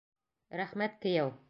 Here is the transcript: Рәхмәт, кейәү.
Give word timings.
Рәхмәт, 0.61 0.99
кейәү. 1.05 1.35